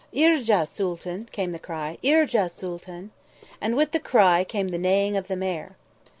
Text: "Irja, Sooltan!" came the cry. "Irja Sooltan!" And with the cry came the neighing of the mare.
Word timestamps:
"Irja, 0.15 0.65
Sooltan!" 0.67 1.29
came 1.31 1.51
the 1.51 1.59
cry. 1.59 1.99
"Irja 2.03 2.49
Sooltan!" 2.49 3.11
And 3.61 3.75
with 3.75 3.91
the 3.91 3.99
cry 3.99 4.43
came 4.43 4.69
the 4.69 4.79
neighing 4.79 5.15
of 5.15 5.27
the 5.27 5.35
mare. 5.37 5.77